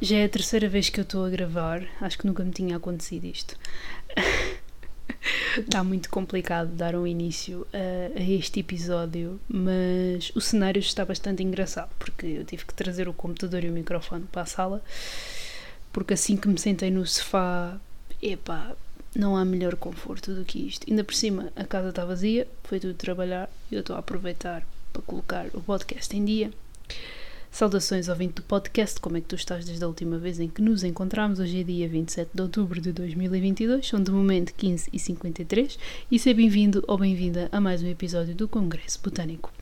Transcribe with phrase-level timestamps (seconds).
[0.00, 2.76] Já é a terceira vez que eu estou a gravar, acho que nunca me tinha
[2.76, 3.56] acontecido isto.
[5.56, 11.42] Está muito complicado dar um início a, a, este episódio, mas o cenário está bastante
[11.42, 14.84] engraçado porque eu tive que trazer o computador e o microfone para a sala,
[15.92, 17.80] porque assim que me sentei no sofá,
[18.20, 18.76] epá,
[19.14, 20.86] não há melhor conforto do que isto.
[20.88, 24.62] Ainda por cima, a casa está vazia, foi tudo trabalhar e eu estou a aproveitar
[24.92, 26.52] para colocar o podcast em dia.
[27.56, 30.46] Saudações ao vinte do podcast, como é que tu estás desde a última vez em
[30.46, 31.40] que nos encontramos?
[31.40, 35.78] Hoje é dia 27 de outubro de 2022, são de momento 15 e 53
[36.10, 39.55] e seja bem-vindo ou bem-vinda a mais um episódio do Congresso Botânico.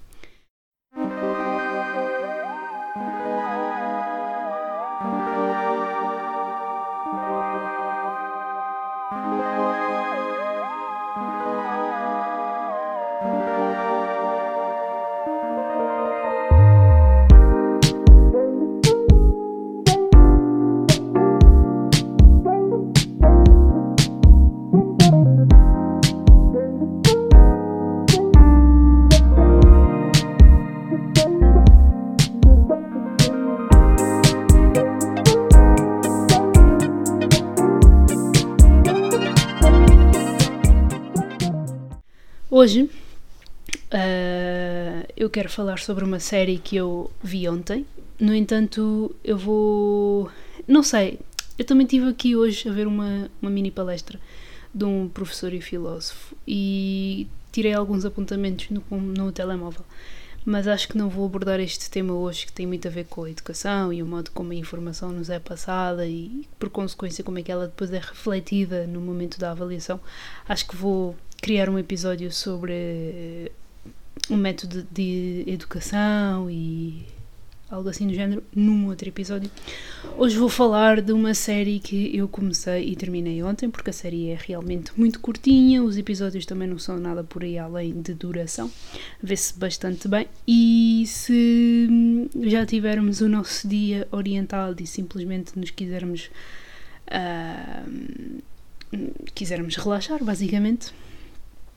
[45.34, 47.84] Quero falar sobre uma série que eu vi ontem.
[48.20, 50.30] No entanto, eu vou.
[50.64, 51.18] Não sei,
[51.58, 54.20] eu também estive aqui hoje a ver uma, uma mini palestra
[54.72, 59.84] de um professor e filósofo e tirei alguns apontamentos no, no telemóvel.
[60.44, 63.24] Mas acho que não vou abordar este tema hoje, que tem muito a ver com
[63.24, 67.40] a educação e o modo como a informação nos é passada e, por consequência, como
[67.40, 69.98] é que ela depois é refletida no momento da avaliação.
[70.48, 73.50] Acho que vou criar um episódio sobre
[74.30, 77.06] um método de educação e
[77.70, 79.50] algo assim do género num outro episódio.
[80.16, 84.28] Hoje vou falar de uma série que eu comecei e terminei ontem, porque a série
[84.28, 88.70] é realmente muito curtinha, os episódios também não são nada por aí além de duração,
[89.22, 90.28] vê-se bastante bem.
[90.46, 91.88] E se
[92.42, 96.30] já tivermos o nosso dia orientado e simplesmente nos quisermos.
[97.08, 98.42] Uh,
[99.34, 100.92] quisermos relaxar, basicamente,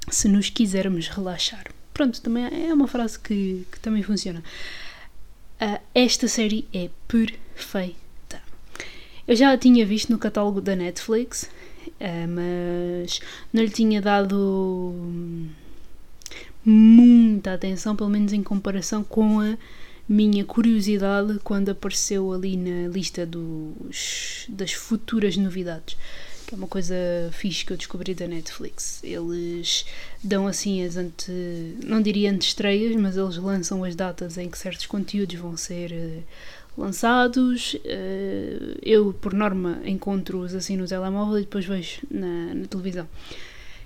[0.10, 1.77] se nos quisermos relaxar.
[1.98, 4.44] Pronto, também é uma frase que, que também funciona.
[5.60, 8.40] Uh, esta série é perfeita.
[9.28, 11.50] Eu já a tinha visto no catálogo da Netflix,
[11.88, 13.20] uh, mas
[13.52, 14.94] não lhe tinha dado
[16.64, 19.58] muita atenção, pelo menos em comparação com a
[20.08, 25.98] minha curiosidade quando apareceu ali na lista dos, das futuras novidades
[26.48, 26.96] que é uma coisa
[27.34, 29.02] fixe que eu descobri da Netflix.
[29.04, 29.86] Eles
[30.24, 31.30] dão assim as ante.
[31.84, 36.24] não diria antestreias, mas eles lançam as datas em que certos conteúdos vão ser uh,
[36.82, 37.74] lançados.
[37.74, 43.08] Uh, eu, por norma, encontro-os assim no telemóvel e depois vejo na, na televisão.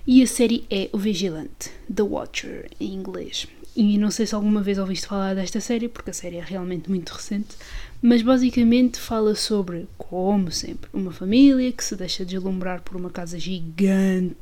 [0.06, 3.48] E a série é O Vigilante, The Watcher, em inglês.
[3.74, 6.90] E não sei se alguma vez ouviste falar desta série, porque a série é realmente
[6.90, 7.56] muito recente,
[8.02, 13.38] mas basicamente fala sobre, como sempre, uma família que se deixa deslumbrar por uma casa
[13.38, 14.36] gigante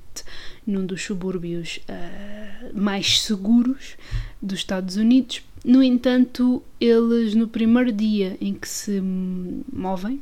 [0.67, 3.97] num dos subúrbios uh, mais seguros
[4.43, 5.43] dos Estados Unidos.
[5.65, 10.21] No entanto, eles no primeiro dia em que se movem,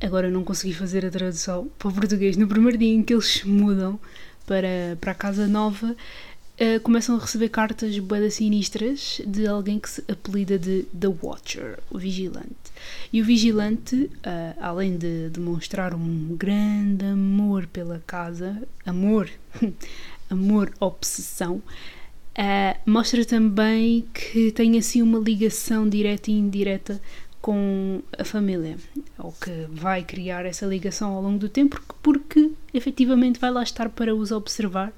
[0.00, 3.26] agora não consegui fazer a tradução para o português, no primeiro dia em que eles
[3.26, 3.98] se mudam
[4.46, 5.96] para, para a casa nova,
[6.60, 11.78] uh, começam a receber cartas bem sinistras de alguém que se apelida de The Watcher,
[11.90, 12.54] o Vigilante.
[13.12, 19.30] E o Vigilante, uh, além de demonstrar um grande amor pela casa, amor,
[20.30, 27.00] amor, obsessão, uh, mostra também que tem assim uma ligação direta e indireta
[27.40, 28.78] com a família,
[29.18, 32.13] ou que vai criar essa ligação ao longo do tempo, porque, porque
[32.74, 34.92] efetivamente vai lá estar para os observar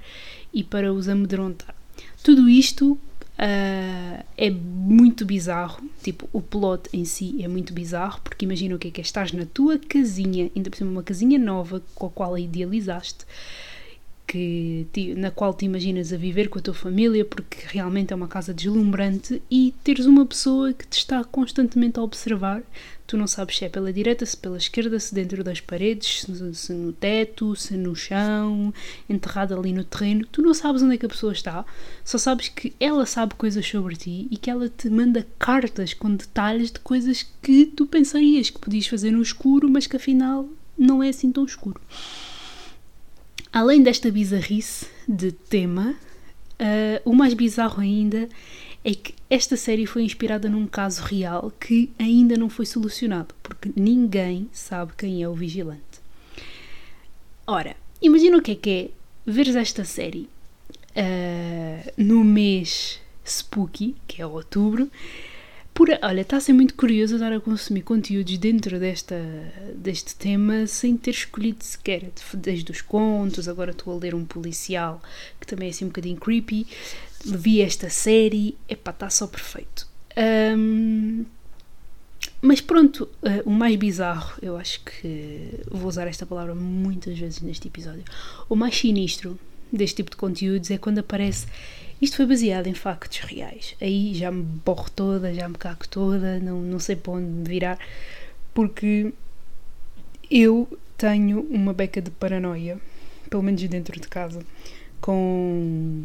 [0.53, 1.75] e para os amedrontar.
[2.23, 8.45] Tudo isto uh, é muito bizarro, tipo, o plot em si é muito bizarro, porque
[8.45, 11.39] imagina o que é que é, estás na tua casinha, ainda por cima uma casinha
[11.39, 13.25] nova com a qual idealizaste,
[14.27, 18.27] que, na qual te imaginas a viver com a tua família, porque realmente é uma
[18.27, 22.63] casa deslumbrante, e teres uma pessoa que te está constantemente a observar.
[23.07, 26.55] Tu não sabes se é pela direita, se pela esquerda, se dentro das paredes, se,
[26.55, 28.75] se no teto, se no chão,
[29.09, 30.27] enterrada ali no terreno.
[30.27, 31.65] Tu não sabes onde é que a pessoa está,
[32.05, 36.13] só sabes que ela sabe coisas sobre ti e que ela te manda cartas com
[36.13, 41.01] detalhes de coisas que tu pensarias que podias fazer no escuro, mas que afinal não
[41.01, 41.81] é assim tão escuro.
[43.57, 45.95] Além desta bizarrice de tema,
[46.61, 48.29] uh, o mais bizarro ainda
[48.85, 53.35] é que esta série foi inspirada num caso real que ainda não foi solucionado.
[53.43, 55.81] porque ninguém sabe quem é o vigilante.
[57.47, 58.91] Ora, imagina o que é que é
[59.25, 60.29] veres esta série
[60.95, 64.91] uh, no mês spooky, que é outubro.
[65.77, 69.15] Por, olha, está a ser muito curioso estar a consumir conteúdos dentro desta,
[69.75, 75.03] deste tema sem ter escolhido sequer, desde os contos, agora estou a ler um policial
[75.39, 76.67] que também é assim um bocadinho creepy,
[77.27, 79.87] vi esta série, epá, está só perfeito.
[80.57, 81.27] Um,
[82.41, 87.43] mas pronto, uh, o mais bizarro, eu acho que vou usar esta palavra muitas vezes
[87.43, 88.05] neste episódio.
[88.49, 89.39] O mais sinistro
[89.71, 91.47] deste tipo de conteúdos é quando aparece
[92.01, 93.75] isto foi baseado em factos reais.
[93.81, 97.49] Aí já me borro toda, já me cago toda, não, não sei para onde me
[97.49, 97.79] virar,
[98.55, 99.13] porque
[100.31, 102.79] eu tenho uma beca de paranoia,
[103.31, 104.45] pelo menos dentro de casa,
[105.01, 106.05] com,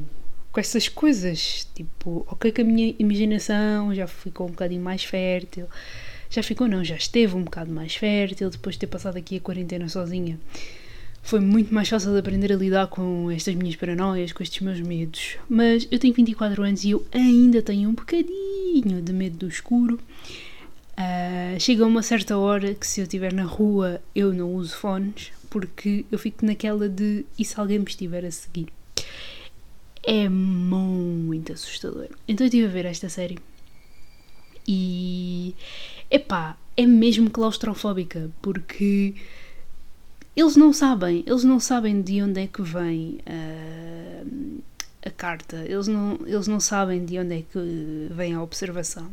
[0.52, 1.68] com essas coisas.
[1.76, 5.68] Tipo, ok, que a minha imaginação já ficou um bocadinho mais fértil
[6.32, 9.42] já ficou, não, já esteve um bocado mais fértil depois de ter passado aqui a
[9.42, 10.40] quarentena sozinha.
[11.22, 14.82] Foi muito mais fácil de aprender a lidar com estas minhas paranoias, com estes meus
[14.82, 15.38] medos.
[15.50, 20.00] Mas eu tenho 24 anos e eu ainda tenho um bocadinho de medo do escuro.
[20.94, 25.32] Uh, chega uma certa hora que se eu estiver na rua eu não uso fones
[25.50, 28.68] porque eu fico naquela de e se alguém me estiver a seguir?
[30.04, 32.08] É muito assustador.
[32.28, 33.38] Então eu estive a ver esta série
[34.68, 35.54] e
[36.10, 39.16] epá, é mesmo claustrofóbica, porque
[40.36, 44.62] eles não sabem, eles não sabem de onde é que vem uh,
[45.06, 49.10] a carta, eles não, eles não sabem de onde é que vem a observação.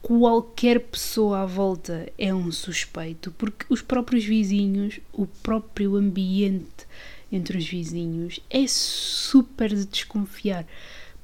[0.00, 6.86] Qualquer pessoa à volta é um suspeito, porque os próprios vizinhos, o próprio ambiente
[7.32, 10.66] entre os vizinhos é super de desconfiar,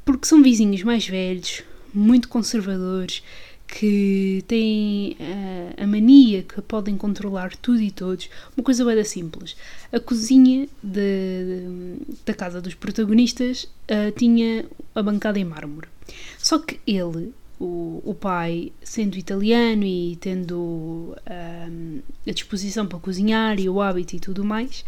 [0.04, 1.62] porque são vizinhos mais velhos,
[1.94, 3.22] muito conservadores
[3.70, 8.28] que têm uh, a mania que podem controlar tudo e todos.
[8.56, 9.56] Uma coisa bem simples.
[9.93, 11.96] A cozinha de,
[12.26, 15.88] da casa dos protagonistas uh, tinha a bancada em mármore.
[16.37, 23.61] Só que ele, o, o pai, sendo italiano e tendo uh, a disposição para cozinhar
[23.61, 24.84] e o hábito e tudo mais,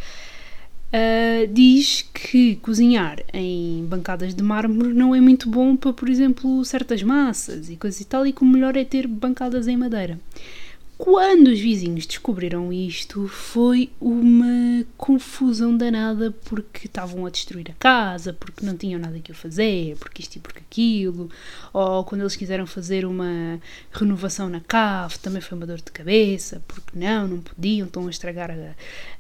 [0.94, 6.62] Uh, diz que cozinhar em bancadas de mármore não é muito bom para, por exemplo,
[6.66, 10.20] certas massas e coisas e tal, e que o melhor é ter bancadas em madeira.
[11.04, 18.32] Quando os vizinhos descobriram isto, foi uma confusão danada porque estavam a destruir a casa,
[18.32, 21.28] porque não tinham nada que o fazer, porque isto e porque aquilo,
[21.72, 23.60] ou quando eles quiseram fazer uma
[23.90, 28.10] renovação na cave, também foi uma dor de cabeça, porque não, não podiam, estão a
[28.10, 28.76] estragar a,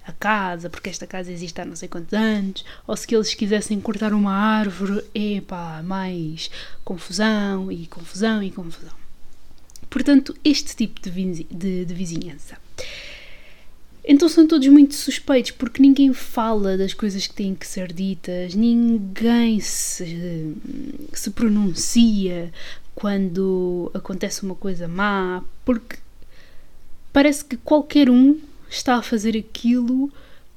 [0.08, 3.80] a casa, porque esta casa existe há não sei quantos anos, ou se eles quisessem
[3.80, 6.48] cortar uma árvore, epá, mais
[6.84, 9.01] confusão e confusão e confusão.
[9.92, 12.56] Portanto, este tipo de, de, de vizinhança.
[14.02, 18.54] Então são todos muito suspeitos porque ninguém fala das coisas que têm que ser ditas,
[18.54, 20.56] ninguém se,
[21.12, 22.50] se pronuncia
[22.94, 25.98] quando acontece uma coisa má, porque
[27.12, 28.40] parece que qualquer um
[28.70, 30.10] está a fazer aquilo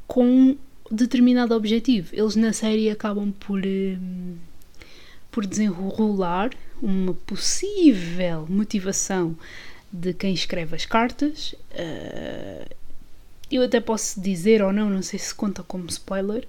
[0.08, 0.56] com
[0.90, 2.10] determinado objetivo.
[2.14, 4.38] Eles na série acabam por, hum,
[5.36, 6.52] por desenrolar
[6.82, 9.38] uma possível motivação
[9.92, 11.54] de quem escreve as cartas.
[11.72, 12.74] Uh,
[13.52, 16.48] eu até posso dizer ou não, não sei se conta como spoiler,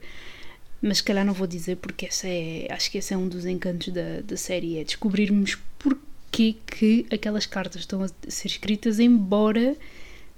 [0.80, 3.44] mas se calhar não vou dizer porque essa é, acho que esse é um dos
[3.44, 9.76] encantos da, da série, é descobrirmos porque que aquelas cartas estão a ser escritas, embora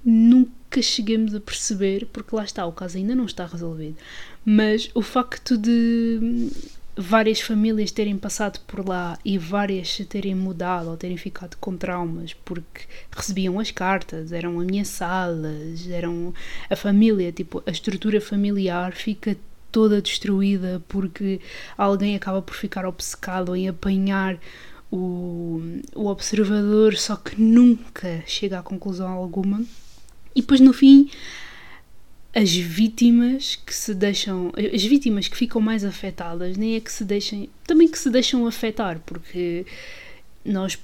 [0.03, 3.97] nunca cheguemos a perceber, porque lá está, o caso ainda não está resolvido.
[4.43, 6.49] Mas o facto de
[6.95, 11.75] várias famílias terem passado por lá e várias se terem mudado ou terem ficado com
[11.77, 12.81] traumas porque
[13.11, 16.33] recebiam as cartas, eram ameaçadas, eram
[16.69, 19.37] a família, tipo, a estrutura familiar fica
[19.71, 21.39] toda destruída porque
[21.77, 24.37] alguém acaba por ficar obcecado em apanhar
[24.91, 25.61] o,
[25.95, 29.63] o observador, só que nunca chega a conclusão alguma.
[30.35, 31.09] E depois no fim
[32.41, 37.03] as vítimas que se deixam, as vítimas que ficam mais afetadas, nem é que se
[37.03, 39.65] deixem, também que se deixam afetar, porque
[40.45, 40.79] nós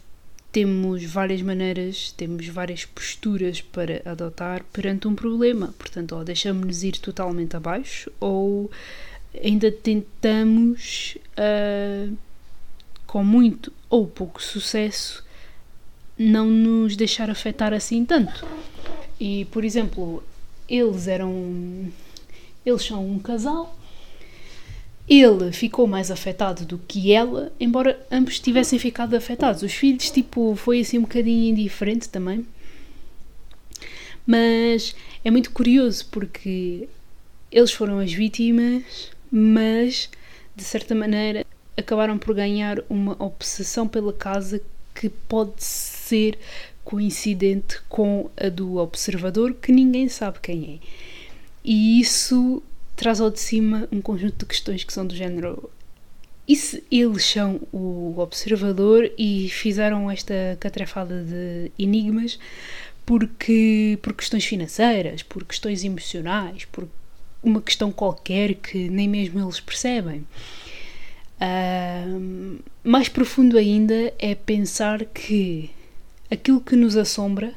[0.51, 5.73] temos várias maneiras, temos várias posturas para adotar perante um problema.
[5.77, 8.69] Portanto, ou deixamos-nos ir totalmente abaixo, ou
[9.41, 12.15] ainda tentamos, uh,
[13.07, 15.23] com muito ou pouco sucesso,
[16.17, 18.45] não nos deixar afetar assim tanto.
[19.19, 20.21] E, por exemplo,
[20.67, 21.91] eles eram.
[22.65, 23.77] Eles são um casal.
[25.07, 29.61] Ele ficou mais afetado do que ela, embora ambos tivessem ficado afetados.
[29.61, 32.45] Os filhos, tipo, foi assim um bocadinho indiferente também.
[34.25, 36.89] Mas é muito curioso porque
[37.51, 40.09] eles foram as vítimas, mas
[40.55, 41.45] de certa maneira
[41.77, 44.61] acabaram por ganhar uma obsessão pela casa
[44.95, 46.39] que pode ser
[46.83, 50.87] coincidente com a do observador, que ninguém sabe quem é.
[51.63, 52.63] E isso
[52.95, 55.69] traz ao de cima um conjunto de questões que são do género.
[56.47, 62.39] E se eles são o observador e fizeram esta catrefada de enigmas
[63.05, 66.87] porque por questões financeiras, por questões emocionais, por
[67.43, 70.25] uma questão qualquer que nem mesmo eles percebem?
[71.41, 75.69] Uh, mais profundo ainda é pensar que
[76.31, 77.53] aquilo que nos assombra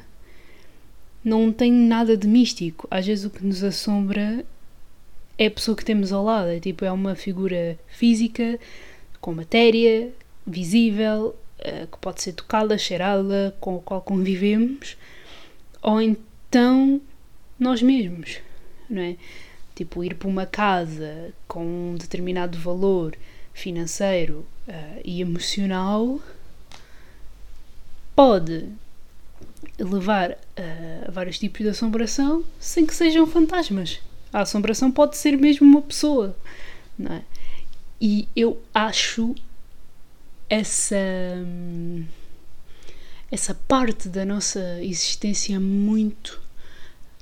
[1.23, 2.87] não tem nada de místico.
[2.91, 4.45] Às vezes o que nos assombra
[5.37, 6.49] é a pessoa que temos ao lado.
[6.49, 8.59] É tipo, é uma figura física,
[9.21, 10.11] com matéria,
[10.45, 14.97] visível, uh, que pode ser tocada, cheirada, com a qual convivemos,
[15.81, 17.01] ou então
[17.57, 18.39] nós mesmos,
[18.89, 19.15] não é?
[19.75, 23.15] Tipo, ir para uma casa com um determinado valor
[23.59, 26.19] financeiro uh, e emocional
[28.15, 28.67] pode
[29.77, 30.37] levar
[31.07, 33.99] a vários tipos de assombração sem que sejam fantasmas.
[34.31, 36.35] A assombração pode ser mesmo uma pessoa,
[36.97, 37.23] não é?
[38.01, 39.35] E eu acho
[40.49, 40.95] essa
[43.31, 46.41] essa parte da nossa existência muito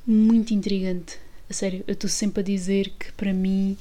[0.06, 1.20] muito intrigante.
[1.50, 3.78] A sério, eu estou sempre a dizer que para mim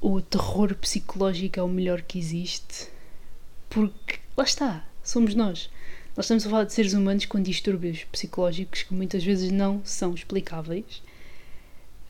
[0.00, 2.88] o terror psicológico é o melhor que existe,
[3.68, 5.70] porque lá está, somos nós.
[6.16, 10.14] Nós estamos a falar de seres humanos com distúrbios psicológicos que muitas vezes não são
[10.14, 11.02] explicáveis,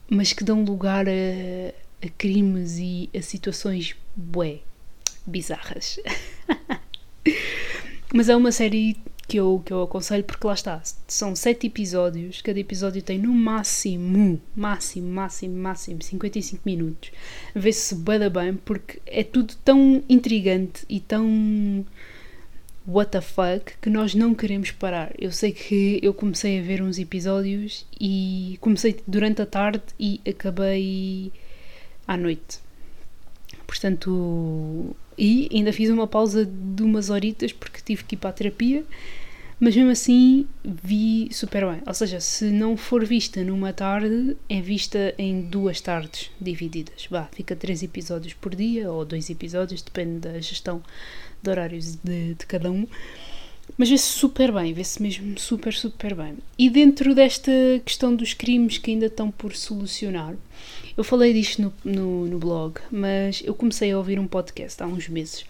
[0.09, 4.61] mas que dão lugar a, a crimes e a situações bué,
[5.27, 5.99] bizarras.
[8.15, 8.97] mas é uma série
[9.29, 13.33] que eu, que eu aconselho porque lá está, são sete episódios, cada episódio tem no
[13.33, 17.13] máximo, máximo, máximo, máximo 55 minutos.
[17.55, 21.85] Vê-se bem, bem porque é tudo tão intrigante e tão
[22.87, 25.13] what the fuck que nós não queremos parar.
[25.19, 30.23] Eu sei que eu comecei a ver uns episódios e comecei durante a tarde e
[30.27, 31.31] acabei
[32.07, 32.61] à noite.
[33.67, 38.33] Portanto, e ainda fiz uma pausa de umas horitas porque tive que ir para a
[38.33, 38.85] terapia,
[39.61, 41.83] mas mesmo assim vi super bem.
[41.85, 47.09] Ou seja, se não for vista numa tarde, é vista em duas tardes divididas.
[47.11, 50.81] Bah, fica três episódios por dia ou dois episódios, depende da gestão
[51.43, 52.87] de horários de, de cada um.
[53.77, 56.39] Mas vê-se super bem, vê-se mesmo super, super bem.
[56.57, 57.53] E dentro desta
[57.85, 60.35] questão dos crimes que ainda estão por solucionar,
[60.99, 64.87] eu falei disto no, no, no blog, mas eu comecei a ouvir um podcast há
[64.87, 65.45] uns meses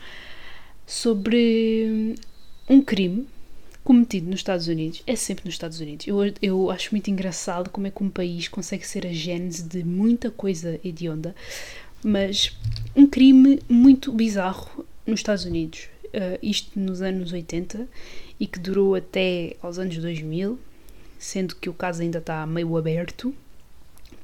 [0.87, 2.14] sobre
[2.69, 3.26] um crime
[3.83, 6.07] cometido nos Estados Unidos, é sempre nos Estados Unidos.
[6.07, 9.83] Eu, eu acho muito engraçado como é que um país consegue ser a gênese de
[9.83, 11.35] muita coisa hedionda,
[12.05, 12.55] mas
[12.95, 17.88] um crime muito bizarro nos Estados Unidos, uh, isto nos anos 80
[18.38, 20.59] e que durou até aos anos 2000,
[21.19, 23.35] sendo que o caso ainda está meio aberto,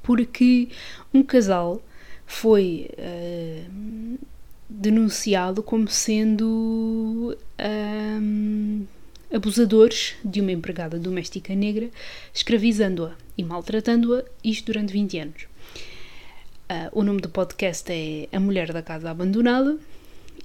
[0.05, 0.69] porque
[1.13, 1.83] um casal
[2.27, 4.19] foi uh,
[4.69, 8.87] denunciado como sendo um,
[9.35, 11.91] abusadores de uma empregada doméstica negra,
[12.33, 15.43] escravizando-a e maltratando-a, isto durante 20 anos.
[16.71, 19.77] Uh, o nome do podcast é A Mulher da Casa Abandonada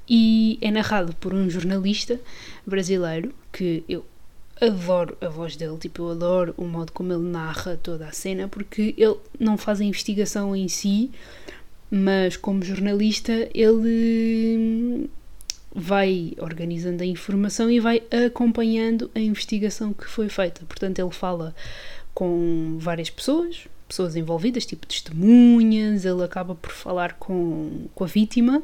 [0.07, 2.19] e é narrado por um jornalista
[2.65, 4.05] brasileiro que eu
[4.61, 8.47] adoro a voz dele, tipo, eu adoro o modo como ele narra toda a cena,
[8.47, 11.11] porque ele não faz a investigação em si,
[11.89, 15.09] mas como jornalista ele
[15.73, 20.61] vai organizando a informação e vai acompanhando a investigação que foi feita.
[20.65, 21.55] Portanto, ele fala
[22.13, 28.61] com várias pessoas, pessoas envolvidas, tipo testemunhas, ele acaba por falar com, com a vítima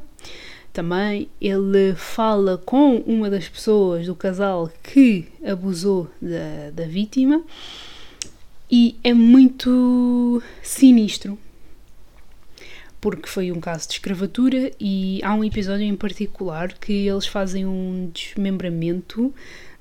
[0.75, 1.29] também.
[1.39, 7.41] Ele fala com uma das pessoas do casal que abusou da, da vítima
[8.69, 11.39] e é muito sinistro
[12.99, 17.63] porque foi um caso de escravatura e há um episódio em particular que eles fazem
[17.63, 19.31] um desmembramento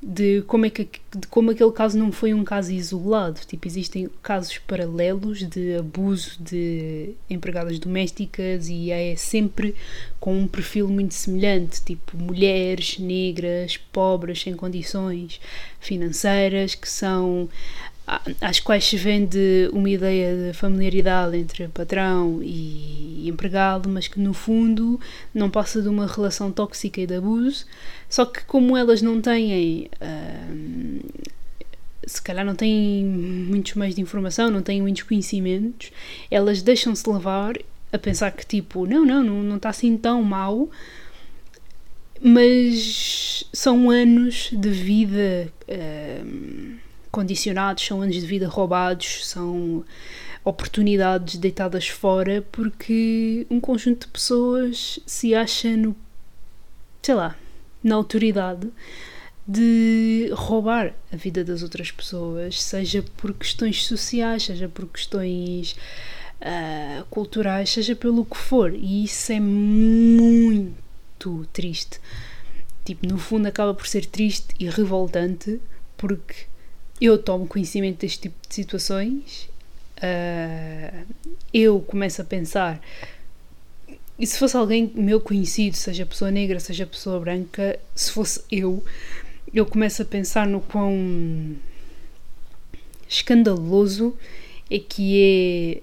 [0.07, 3.41] de como é que de como aquele caso não foi um caso isolado.
[3.47, 9.75] Tipo, existem casos paralelos de abuso de empregadas domésticas e é sempre
[10.21, 15.41] com um perfil muito semelhante, tipo mulheres negras, pobres, sem condições
[15.81, 17.49] financeiras, que são
[18.41, 24.35] às quais se vende uma ideia de familiaridade entre patrão e empregado, mas que no
[24.35, 25.01] fundo
[25.33, 27.65] não passa de uma relação tóxica e de abuso.
[28.09, 31.25] Só que, como elas não têm uh,
[32.07, 35.91] se calhar não têm muitos meios de informação, não têm muitos conhecimentos,
[36.31, 37.57] elas deixam-se levar
[37.93, 40.69] a pensar que tipo, não, não, não, não está assim tão mal,
[42.21, 46.77] mas são anos de vida uh,
[47.15, 49.85] condicionados, são anos de vida roubados, são
[50.45, 55.95] oportunidades deitadas fora porque um conjunto de pessoas se acha no,
[57.01, 57.37] sei lá,
[57.85, 58.69] na autoridade
[59.47, 65.77] de roubar a vida das outras pessoas, seja por questões sociais, seja por questões
[66.41, 68.75] uh, culturais, seja pelo que for.
[68.75, 72.01] E isso é muito triste.
[72.85, 75.61] Tipo, no fundo acaba por ser triste e revoltante
[75.97, 76.47] porque
[77.05, 79.49] eu tomo conhecimento deste tipo de situações,
[79.99, 81.07] uh,
[81.53, 82.81] eu começo a pensar
[84.19, 88.83] e se fosse alguém meu conhecido, seja pessoa negra, seja pessoa branca, se fosse eu,
[89.53, 91.57] eu começo a pensar no quão
[93.09, 94.17] escandaloso
[94.71, 95.83] é que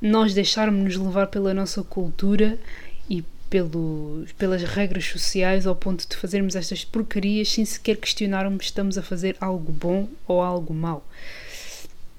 [0.00, 2.58] nós deixarmos-nos levar pela nossa cultura
[4.38, 9.02] pelas regras sociais ao ponto de fazermos estas porcarias sem sequer questionarmos se estamos a
[9.02, 11.04] fazer algo bom ou algo mau.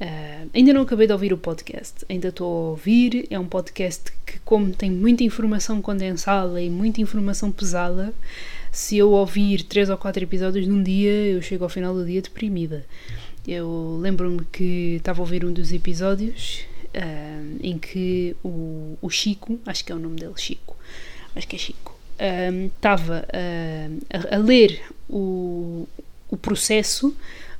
[0.01, 3.27] Uh, ainda não acabei de ouvir o podcast, ainda estou a ouvir.
[3.29, 8.11] É um podcast que, como tem muita informação condensada e muita informação pesada,
[8.71, 12.21] se eu ouvir três ou quatro episódios num dia, eu chego ao final do dia
[12.21, 12.83] deprimida.
[13.47, 19.59] Eu lembro-me que estava a ouvir um dos episódios uh, em que o, o, Chico,
[19.65, 20.75] acho que é o nome dele, Chico,
[21.35, 21.95] acho que é Chico,
[22.67, 25.87] estava uh, a, a, ler o,
[26.29, 27.15] o processo,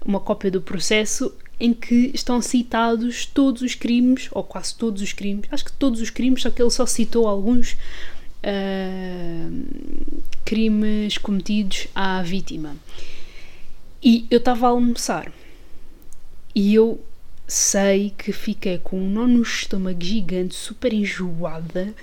[0.06, 5.13] uma cópia do processo em que estão citados todos os crimes, ou quase todos os
[5.13, 7.74] crimes, acho que todos os crimes, só que ele só citou alguns
[8.44, 9.68] uh,
[10.44, 12.75] crimes cometidos à vítima.
[14.04, 15.32] E eu estava a almoçar
[16.56, 17.00] e eu
[17.48, 21.94] sei que fiquei com um nó no estômago gigante, super enjoada,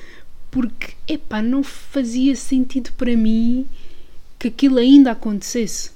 [0.51, 3.67] porque, epá, não fazia sentido para mim
[4.39, 5.91] que aquilo ainda acontecesse.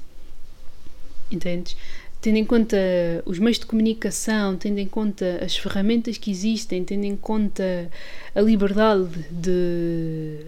[1.30, 1.76] Entendes?
[2.20, 2.76] Tendo em conta
[3.24, 7.90] os meios de comunicação, tendo em conta as ferramentas que existem, tendo em conta
[8.34, 10.38] a liberdade de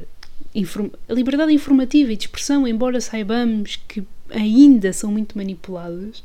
[1.09, 6.23] a liberdade informativa e de expressão, embora saibamos que ainda são muito manipuladas,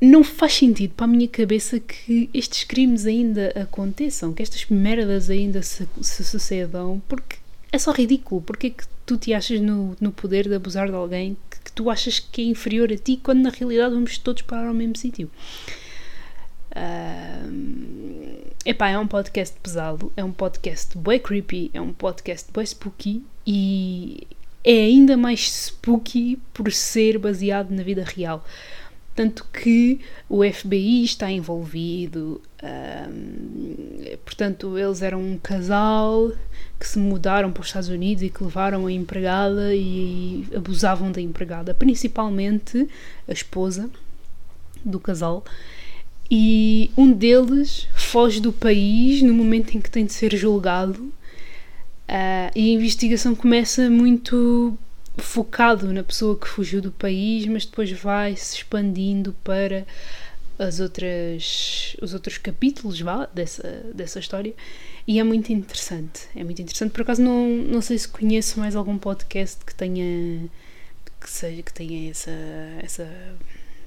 [0.00, 5.28] não faz sentido para a minha cabeça que estes crimes ainda aconteçam, que estas merdas
[5.28, 7.36] ainda se, se sucedam, porque
[7.70, 8.40] é só ridículo.
[8.40, 11.72] Porque é que tu te achas no, no poder de abusar de alguém que, que,
[11.72, 14.96] tu achas que é inferior a ti, quando na realidade vamos todos parar ao mesmo
[14.96, 15.30] sítio?
[16.70, 22.64] Uh, epá, é um podcast pesado, é um podcast bem creepy, é um podcast bem
[22.64, 24.26] spooky e
[24.62, 28.44] é ainda mais spooky por ser baseado na vida real.
[29.20, 36.32] Tanto que o FBI está envolvido, um, portanto, eles eram um casal
[36.78, 41.20] que se mudaram para os Estados Unidos e que levaram a empregada e abusavam da
[41.20, 42.88] empregada, principalmente
[43.28, 43.90] a esposa
[44.82, 45.44] do casal.
[46.30, 51.12] E um deles foge do país no momento em que tem de ser julgado.
[52.08, 54.78] Uh, e a investigação começa muito
[55.18, 59.86] focado na pessoa que fugiu do país, mas depois vai se expandindo para
[60.58, 64.54] as outras, os outros capítulos vá, dessa, dessa história
[65.06, 66.28] e é muito interessante.
[66.36, 66.92] É muito interessante.
[66.92, 70.48] Por acaso não, não sei se conheço mais algum podcast que tenha
[71.20, 72.30] que seja que tenha essa,
[72.82, 73.08] essa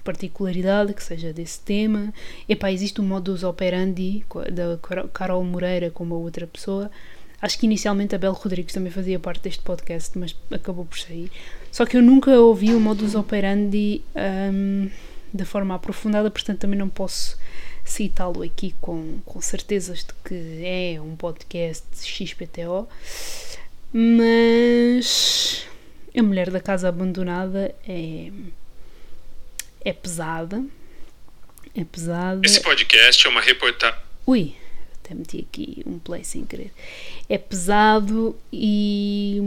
[0.03, 2.13] particularidade que seja desse tema.
[2.47, 4.77] Epá, existe o modus operandi da
[5.13, 6.91] Carol Moreira com uma outra pessoa.
[7.43, 11.29] Acho que inicialmente a Bel Rodrigues também fazia parte deste podcast, mas acabou por sair.
[11.69, 14.89] Só que eu nunca ouvi o modus operandi um,
[15.33, 17.37] de forma aprofundada, portanto também não posso
[17.83, 22.87] citá-lo aqui com, com certezas de que é um podcast XPTO.
[23.91, 25.67] Mas
[26.17, 28.31] a Mulher da Casa Abandonada é
[29.83, 30.63] é pesada.
[31.75, 32.39] É pesada.
[32.45, 33.99] Esse podcast é uma reportagem.
[34.25, 34.55] Ui,
[35.03, 36.71] até meti aqui um play sem querer.
[37.27, 39.41] É pesado e.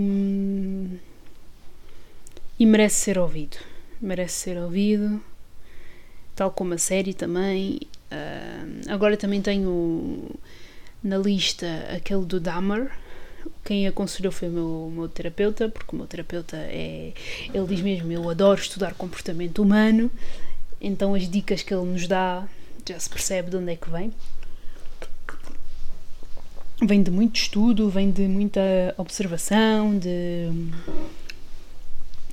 [2.59, 3.57] e merece ser ouvido.
[4.01, 5.23] Merece ser ouvido.
[6.35, 7.81] Tal como a série também.
[8.13, 10.31] Uh, agora também tenho
[11.03, 12.91] na lista aquele do Dahmer
[13.65, 17.13] quem aconselhou foi o meu, meu terapeuta, porque o meu terapeuta é.
[17.53, 20.11] Ele diz mesmo: Eu adoro estudar comportamento humano,
[20.81, 22.47] então as dicas que ele nos dá
[22.89, 24.13] já se percebe de onde é que vem.
[26.83, 28.61] Vem de muito estudo, vem de muita
[28.99, 30.51] observação, de,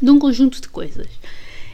[0.01, 1.07] de um conjunto de coisas.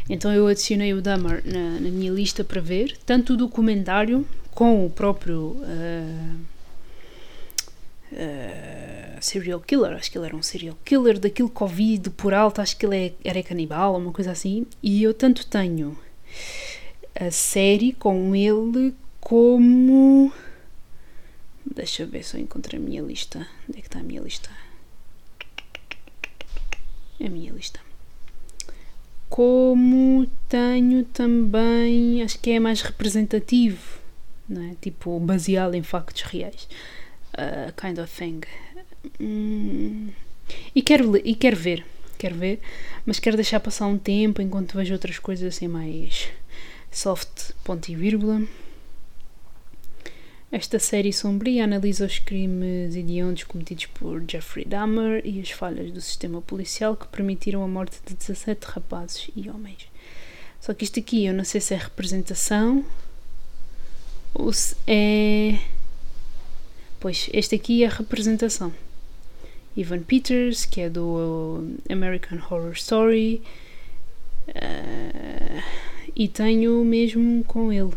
[0.08, 4.86] Então eu adicionei o Dahmer na, na minha lista para ver, tanto o documentário com
[4.86, 6.36] o próprio uh,
[8.12, 12.34] uh, serial killer, acho que ele era um serial killer, daquilo que ouvi de por
[12.34, 15.98] alto, acho que ele é, era canibal uma coisa assim, e eu tanto tenho
[17.16, 20.32] a série com ele como.
[21.76, 23.48] Deixa eu ver se eu encontro a minha lista.
[23.68, 24.50] Onde é que está a minha lista?
[27.24, 27.80] A minha lista.
[29.30, 34.00] Como tenho também, acho que é mais representativo,
[34.48, 34.76] não é?
[34.82, 36.68] tipo baseado em factos reais,
[37.36, 38.42] uh, kind of thing.
[39.20, 40.10] Hum,
[40.74, 41.86] e, quero, e quero ver,
[42.18, 42.60] quero ver,
[43.06, 46.30] mas quero deixar passar um tempo enquanto vejo outras coisas assim mais
[46.92, 48.42] soft, ponto e vírgula.
[50.52, 56.02] Esta série sombria analisa os crimes hediondos cometidos por Jeffrey Dahmer e as falhas do
[56.02, 59.88] sistema policial que permitiram a morte de 17 rapazes e homens.
[60.60, 62.84] Só que isto aqui eu não sei se é representação
[64.34, 65.60] ou se é.
[67.00, 68.74] Pois, este aqui é representação.
[69.78, 73.42] Ivan Peters, que é do American Horror Story.
[74.48, 75.64] Uh,
[76.16, 77.94] e tenho mesmo com ele,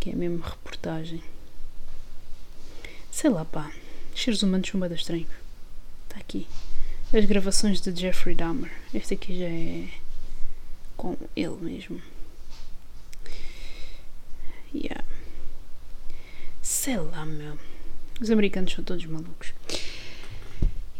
[0.00, 1.22] que é mesmo reportagem.
[3.22, 3.70] Sei lá, pá.
[4.16, 5.28] Cheiros humanos são bem estranhos.
[6.08, 6.44] Está aqui.
[7.14, 8.72] As gravações de Jeffrey Dahmer.
[8.92, 9.86] Este aqui já é
[10.96, 12.02] com ele mesmo.
[14.74, 15.04] Yeah.
[16.60, 17.56] Sei lá, meu.
[18.20, 19.54] Os americanos são todos malucos.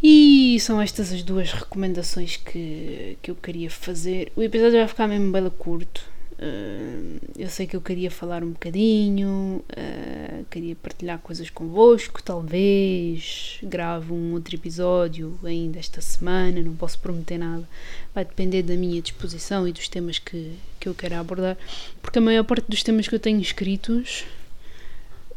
[0.00, 4.30] E são estas as duas recomendações que, que eu queria fazer.
[4.36, 6.08] O episódio vai ficar mesmo bela curto.
[6.38, 13.58] Uh, eu sei que eu queria falar um bocadinho, uh, queria partilhar coisas convosco, talvez
[13.62, 17.68] grave um outro episódio ainda esta semana, não posso prometer nada,
[18.14, 21.56] vai depender da minha disposição e dos temas que, que eu quero abordar,
[22.00, 24.24] porque a maior parte dos temas que eu tenho escritos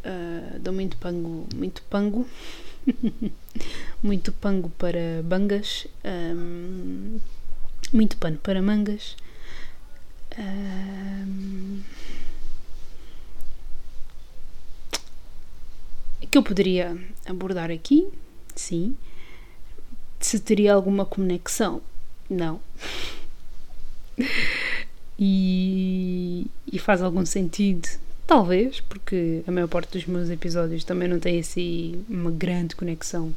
[0.05, 2.27] uh, dão muito pango, muito pango,
[4.01, 7.19] muito pango para bangas, um,
[7.93, 9.15] muito pano para mangas
[16.35, 18.09] que eu poderia abordar aqui,
[18.53, 18.93] sim.
[20.19, 21.81] Se teria alguma conexão,
[22.29, 22.59] não.
[25.17, 27.87] e, e faz algum sentido,
[28.27, 33.33] talvez, porque a maior parte dos meus episódios também não tem assim uma grande conexão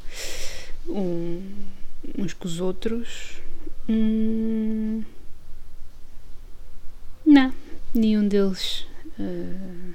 [0.88, 1.40] um,
[2.18, 3.40] uns com os outros.
[3.88, 5.04] Hum,
[7.28, 7.52] não,
[7.94, 8.86] nenhum deles.
[9.18, 9.94] Uh...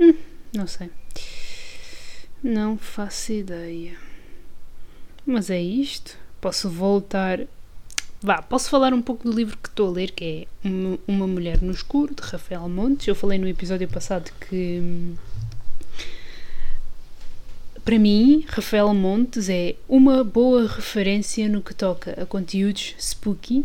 [0.00, 0.14] Hum,
[0.54, 0.88] não sei.
[2.42, 3.94] Não faço ideia.
[5.26, 6.16] Mas é isto.
[6.40, 7.40] Posso voltar.
[8.22, 10.68] Vá, posso falar um pouco do livro que estou a ler, que é
[11.06, 13.06] Uma Mulher no Escuro, de Rafael Montes.
[13.06, 15.14] Eu falei no episódio passado que.
[17.84, 23.58] Para mim, Rafael Montes é uma boa referência no que toca a conteúdos spooky,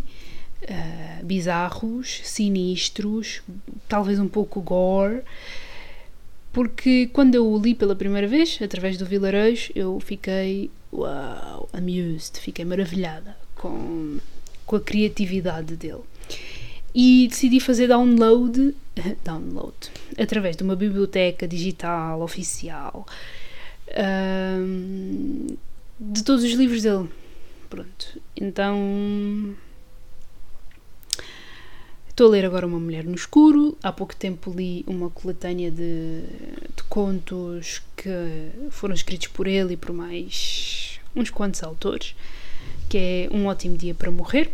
[0.64, 3.42] uh, bizarros, sinistros,
[3.88, 5.22] talvez um pouco gore,
[6.52, 12.40] porque quando eu o li pela primeira vez, através do Vilarejo, eu fiquei, wow, amused,
[12.42, 14.18] fiquei maravilhada com,
[14.66, 16.04] com a criatividade dele.
[16.94, 18.76] E decidi fazer download,
[19.24, 19.78] download
[20.18, 23.06] através de uma biblioteca digital oficial
[26.00, 27.10] de todos os livros dele.
[27.70, 28.22] Pronto.
[28.36, 29.56] Então.
[32.08, 33.78] Estou a ler agora Uma Mulher no Escuro.
[33.82, 36.22] Há pouco tempo li uma coletânea de,
[36.76, 38.10] de contos que
[38.72, 42.16] foram escritos por ele e por mais uns quantos autores,
[42.90, 44.52] que é Um Ótimo Dia para Morrer.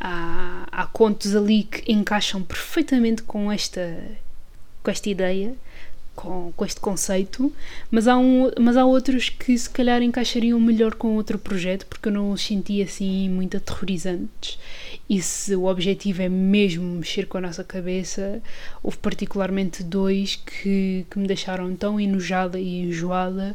[0.00, 4.02] Há, há contos ali que encaixam perfeitamente com esta,
[4.82, 5.54] com esta ideia
[6.14, 7.52] com, com este conceito,
[7.90, 12.08] mas há, um, mas há outros que se calhar encaixariam melhor com outro projeto, porque
[12.08, 14.58] eu não os senti assim muito aterrorizantes.
[15.08, 18.40] E se o objetivo é mesmo mexer com a nossa cabeça,
[18.82, 23.54] houve particularmente dois que, que me deixaram tão enojada e enjoada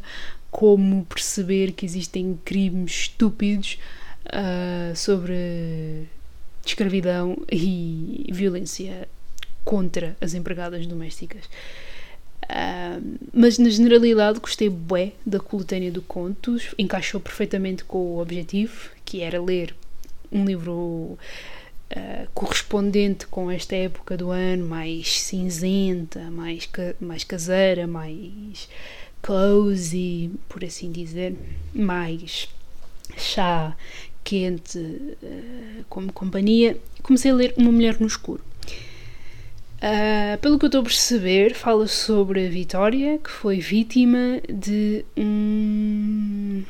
[0.50, 3.78] como perceber que existem crimes estúpidos
[4.26, 6.08] uh, sobre
[6.64, 9.08] escravidão e violência
[9.64, 11.44] contra as empregadas domésticas.
[13.32, 19.20] Mas na generalidade gostei bué da coletânea de contos, encaixou perfeitamente com o objetivo, que
[19.20, 19.74] era ler
[20.32, 27.86] um livro uh, correspondente com esta época do ano, mais cinzenta, mais, ca mais caseira,
[27.86, 28.68] mais
[29.22, 31.36] cozy, por assim dizer,
[31.74, 32.48] mais
[33.16, 33.76] chá
[34.22, 38.49] quente uh, como companhia, comecei a ler Uma Mulher no Escuro.
[39.80, 45.06] Uh, pelo que eu estou a perceber, fala sobre a Vitória, que foi vítima de
[45.16, 46.62] um,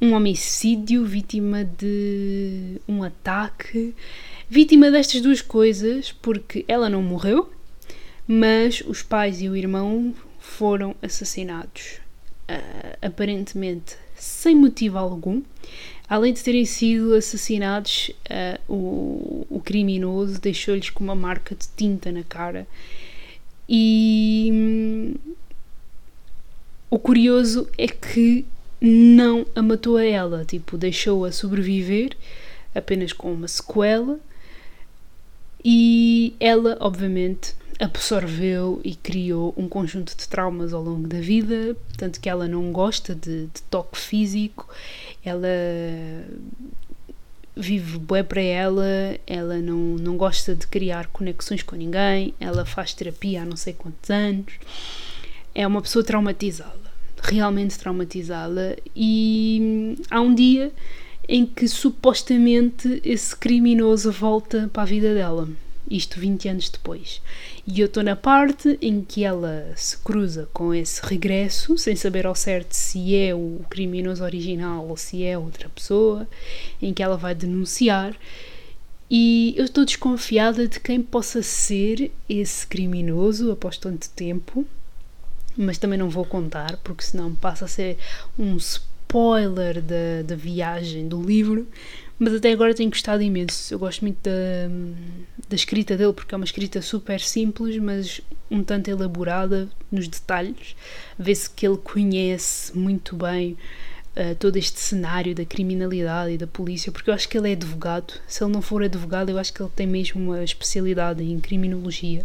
[0.00, 3.92] um homicídio, vítima de um ataque,
[4.48, 7.52] vítima destas duas coisas, porque ela não morreu,
[8.24, 11.98] mas os pais e o irmão foram assassinados,
[12.48, 15.42] uh, aparentemente sem motivo algum.
[16.12, 22.12] Além de terem sido assassinados, uh, o, o, criminoso deixou-lhes com uma marca de tinta
[22.12, 22.66] na cara.
[23.66, 25.14] E hum,
[26.90, 28.44] o curioso é que
[28.78, 32.14] não a matou a ela, tipo, deixou-a sobreviver
[32.74, 34.20] apenas com uma sequela.
[35.64, 42.20] E ela, obviamente, absorveu e criou um conjunto de traumas ao longo da vida, tanto
[42.20, 44.68] que ela não gosta de, de toque físico,
[45.24, 45.48] ela
[47.54, 52.94] vive bué para ela, ela não, não gosta de criar conexões com ninguém, ela faz
[52.94, 54.52] terapia há não sei quantos anos,
[55.54, 56.72] é uma pessoa traumatizada,
[57.22, 60.72] realmente traumatizada, e há um dia
[61.28, 65.48] em que supostamente esse criminoso volta para a vida dela
[65.92, 67.20] isto 20 anos depois.
[67.66, 72.26] E eu estou na parte em que ela se cruza com esse regresso, sem saber
[72.26, 76.26] ao certo se é o criminoso original ou se é outra pessoa,
[76.80, 78.16] em que ela vai denunciar.
[79.10, 84.64] E eu estou desconfiada de quem possa ser esse criminoso após tanto tempo,
[85.54, 87.98] mas também não vou contar, porque senão passa a ser
[88.38, 91.68] um spoiler da, da viagem do livro.
[92.24, 93.74] Mas até agora tenho gostado imenso.
[93.74, 94.30] Eu gosto muito da,
[95.48, 100.76] da escrita dele, porque é uma escrita super simples, mas um tanto elaborada nos detalhes.
[101.18, 103.58] Vê-se que ele conhece muito bem
[104.16, 107.54] uh, todo este cenário da criminalidade e da polícia, porque eu acho que ele é
[107.54, 108.14] advogado.
[108.28, 112.24] Se ele não for advogado, eu acho que ele tem mesmo uma especialidade em criminologia.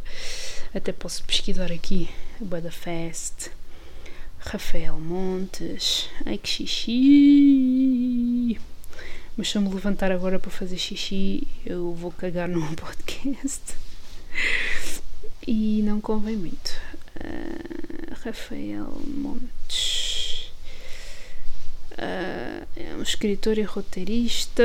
[0.75, 2.07] Até posso pesquisar aqui.
[2.39, 3.49] Bada Fest.
[4.37, 6.07] Rafael Montes.
[6.23, 8.59] Ai que xixi!
[9.37, 13.75] Mas se eu me levantar agora para fazer xixi, eu vou cagar num podcast.
[15.45, 16.71] E não convém muito.
[17.15, 20.51] Uh, Rafael Montes.
[21.91, 24.63] Uh, é um escritor e roteirista.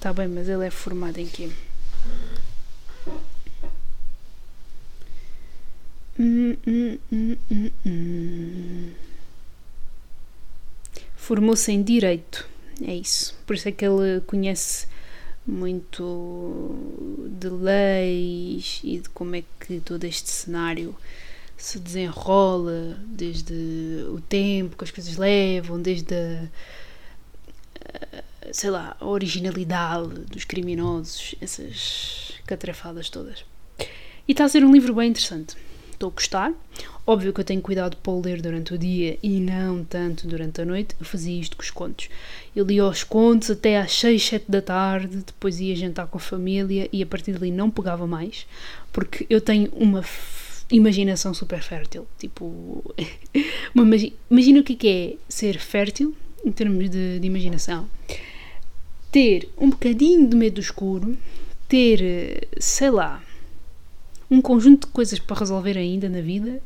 [0.00, 1.50] Tá bem, mas ele é formado em quê?
[6.18, 9.03] Hum, hum, hum, hum, hum.
[11.24, 12.46] Formou-se em Direito,
[12.82, 13.34] é isso.
[13.46, 14.86] Por isso é que ele conhece
[15.46, 16.76] muito
[17.40, 20.94] de leis e de como é que todo este cenário
[21.56, 23.54] se desenrola, desde
[24.10, 26.48] o tempo que as coisas levam, desde a,
[28.52, 33.46] sei lá, a originalidade dos criminosos, essas catrafadas todas.
[34.28, 35.56] E está a ser um livro bem interessante.
[35.94, 36.52] Estou a gostar.
[37.06, 40.60] Óbvio que eu tenho cuidado para o ler durante o dia e não tanto durante
[40.60, 40.94] a noite.
[40.98, 42.08] Eu fazia isto com os contos.
[42.54, 46.20] Eu lia os contos até às 6, 7 da tarde, depois ia jantar com a
[46.20, 48.46] família e a partir dali não pegava mais,
[48.92, 50.04] porque eu tenho uma
[50.70, 52.06] imaginação super fértil.
[52.18, 52.94] Tipo,
[53.74, 53.96] uma,
[54.30, 57.88] imagina o que é ser fértil em termos de, de imaginação.
[59.12, 61.16] Ter um bocadinho de medo do escuro,
[61.68, 63.22] ter, sei lá,
[64.30, 66.62] um conjunto de coisas para resolver ainda na vida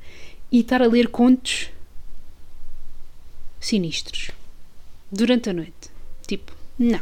[0.50, 1.70] e estar a ler contos
[3.60, 4.30] sinistros
[5.10, 5.90] durante a noite.
[6.26, 7.00] Tipo, não.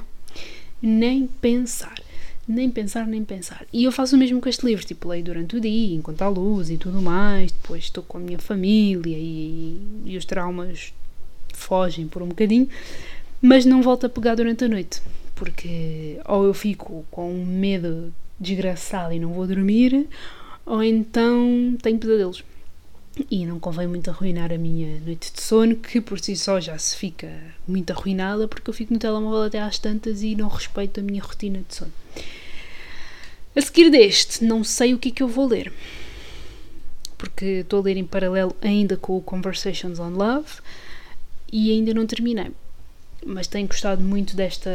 [0.80, 2.00] Nem pensar.
[2.48, 3.66] Nem pensar, nem pensar.
[3.72, 4.84] E eu faço o mesmo com este livro.
[4.84, 7.52] Tipo, leio durante o dia, enquanto há luz e tudo mais.
[7.52, 10.92] Depois estou com a minha família e, e os traumas
[11.52, 12.68] fogem por um bocadinho.
[13.42, 15.02] Mas não volto a pegar durante a noite.
[15.34, 20.06] Porque ou eu fico com um medo desgraçado e não vou dormir,
[20.66, 22.44] ou então tenho pesadelos.
[23.30, 26.76] E não convém muito arruinar a minha noite de sono, que por si só já
[26.76, 27.32] se fica
[27.66, 31.22] muito arruinada, porque eu fico no telemóvel até às tantas e não respeito a minha
[31.22, 31.92] rotina de sono.
[33.54, 35.72] A seguir deste, não sei o que é que eu vou ler,
[37.16, 40.60] porque estou a ler em paralelo ainda com o Conversations on Love
[41.50, 42.50] e ainda não terminei.
[43.24, 44.70] Mas tenho gostado muito desta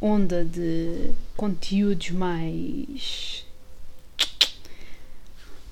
[0.00, 3.46] onda de conteúdos mais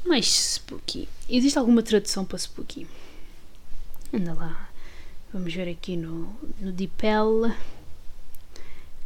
[0.07, 1.09] mais spooky.
[1.29, 2.87] Existe alguma tradução para spooky?
[4.13, 4.71] Anda lá.
[5.33, 7.53] Vamos ver aqui no, no DeepL.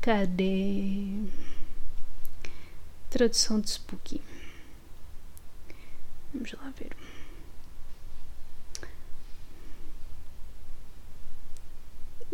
[0.01, 1.07] Cadê?
[3.09, 4.21] Tradução de spooky.
[6.33, 6.97] Vamos lá ver.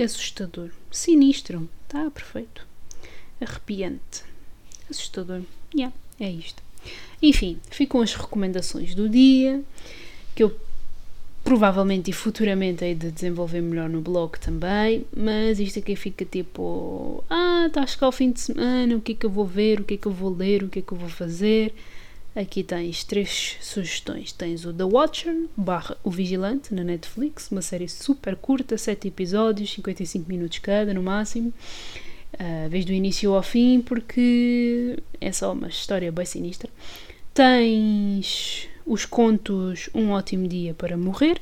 [0.02, 2.66] assustador, sinistro, está perfeito,
[3.40, 4.24] arrepiante,
[4.90, 5.42] assustador,
[5.74, 6.65] yeah, é isto.
[7.22, 9.62] Enfim, ficam as recomendações do dia,
[10.34, 10.54] que eu
[11.42, 17.22] provavelmente e futuramente hei de desenvolver melhor no blog também, mas isto aqui fica tipo,
[17.30, 19.80] ah, está a chegar o fim de semana, o que é que eu vou ver,
[19.80, 21.72] o que é que eu vou ler, o que é que eu vou fazer.
[22.36, 24.30] Aqui tens três sugestões.
[24.30, 29.72] Tens o The Watcher, barra O Vigilante, na Netflix, uma série super curta, 7 episódios,
[29.72, 31.54] 55 minutos cada no máximo.
[32.34, 36.68] Uh, vez do início ao fim, porque é só uma história bem sinistra.
[37.32, 41.40] Tens os contos Um Ótimo Dia para Morrer,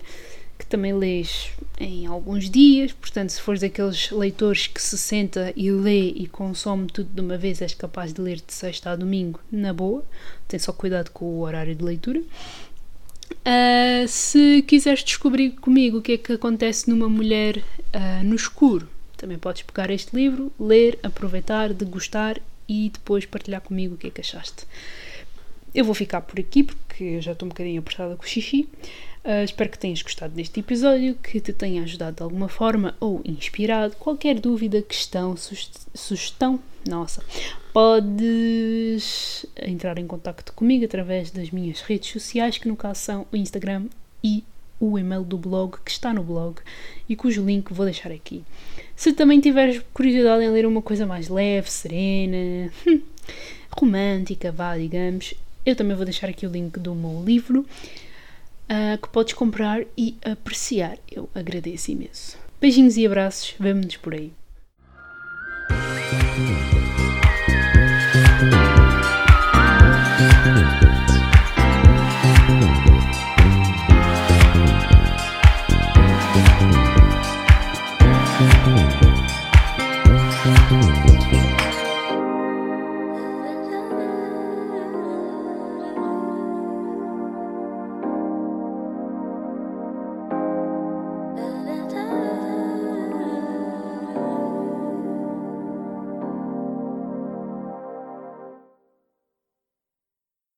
[0.59, 5.71] que também lês em alguns dias, portanto, se fores daqueles leitores que se senta e
[5.71, 9.41] lê e consome tudo de uma vez, és capaz de ler de sexta a domingo
[9.51, 10.05] na boa.
[10.47, 12.21] Tem só cuidado com o horário de leitura.
[12.21, 18.89] Uh, se quiseres descobrir comigo o que é que acontece numa mulher uh, no escuro,
[19.25, 24.11] também podes pegar este livro, ler, aproveitar, degustar e depois partilhar comigo o que é
[24.11, 24.67] que achaste.
[25.75, 28.69] Eu vou ficar por aqui porque já estou um bocadinho apertada com o xixi.
[29.25, 33.23] Uh, espero que tenhas gostado deste episódio, que te tenha ajudado de alguma forma ou
[33.25, 33.97] inspirado.
[33.97, 35.35] Qualquer dúvida, questão,
[35.95, 37.25] sugestão, nossa,
[37.73, 43.37] podes entrar em contato comigo através das minhas redes sociais, que no caso são o
[43.37, 43.87] Instagram
[44.23, 44.45] e
[44.81, 46.57] o e-mail do blog que está no blog
[47.09, 48.45] e cujo link vou deixar aqui.
[48.97, 52.71] Se também tiveres curiosidade em ler uma coisa mais leve, serena,
[53.71, 55.35] romântica, vá, digamos,
[55.65, 60.17] eu também vou deixar aqui o link do meu livro uh, que podes comprar e
[60.25, 60.99] apreciar.
[61.11, 62.39] Eu agradeço imenso.
[62.61, 64.33] Beijinhos e abraços, vemo-nos por aí.